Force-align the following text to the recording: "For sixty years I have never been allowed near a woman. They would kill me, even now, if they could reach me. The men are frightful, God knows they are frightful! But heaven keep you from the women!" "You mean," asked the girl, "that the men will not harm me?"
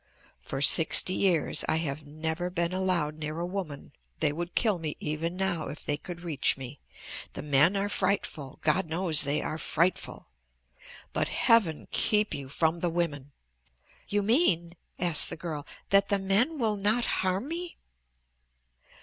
"For 0.41 0.63
sixty 0.63 1.13
years 1.13 1.63
I 1.69 1.75
have 1.75 2.07
never 2.07 2.49
been 2.49 2.73
allowed 2.73 3.19
near 3.19 3.39
a 3.39 3.45
woman. 3.45 3.91
They 4.19 4.33
would 4.33 4.55
kill 4.55 4.79
me, 4.79 4.97
even 4.99 5.37
now, 5.37 5.67
if 5.67 5.85
they 5.85 5.95
could 5.95 6.21
reach 6.21 6.57
me. 6.57 6.79
The 7.33 7.43
men 7.43 7.77
are 7.77 7.87
frightful, 7.87 8.57
God 8.63 8.87
knows 8.89 9.21
they 9.21 9.43
are 9.43 9.59
frightful! 9.59 10.29
But 11.13 11.27
heaven 11.27 11.87
keep 11.91 12.33
you 12.33 12.49
from 12.49 12.79
the 12.79 12.89
women!" 12.89 13.31
"You 14.07 14.23
mean," 14.23 14.73
asked 14.97 15.29
the 15.29 15.37
girl, 15.37 15.67
"that 15.91 16.09
the 16.09 16.17
men 16.17 16.57
will 16.57 16.77
not 16.77 17.05
harm 17.05 17.47
me?" 17.47 17.77